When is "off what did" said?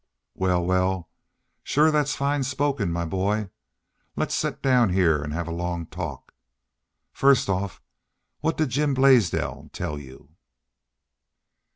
7.49-8.69